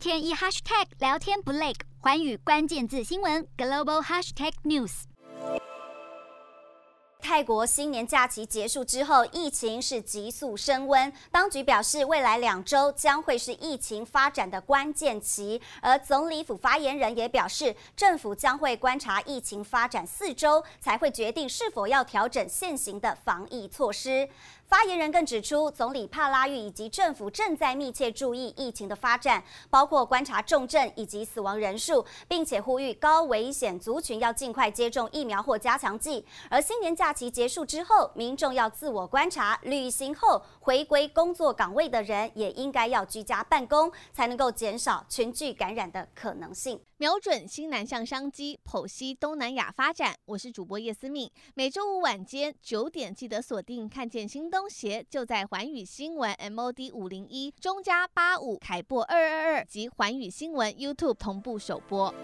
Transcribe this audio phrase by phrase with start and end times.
[0.00, 5.02] 天一 hashtag 聊天不累，寰宇关键字新闻 global hashtag news。
[7.20, 11.12] 泰国新年假期结束之后，疫情是急速升温。
[11.30, 15.60] 当局表示，未来两周将会是疫情发展的关键期。
[15.82, 24.26] 而总理府发言人也表示，政府将会观察疫情发展四周，才会决定是否要调整现行的防疫措施。
[24.70, 36.24] 发言人更指出，总理帕拉育以及政府正在密切注意疫情的发展，包括观察重症以及死亡人数，并且呼吁高危险族群要尽快接种疫苗或加强剂。
[36.48, 46.80] 而新年假期结束之后，民众要自我观察，旅行后回归工作岗位的人也应该要居家办公，才能够减少群聚感染的可能性。
[46.96, 50.14] 瞄准新南向商机，剖析东南亚发展。
[50.26, 62.14] 我是主播叶思敏，每周五晚间九点记得锁定，看见新东协就在环宇新闻 MOD 五零一中加八五凯播二二二及环宇新闻 YouTube 同步首播。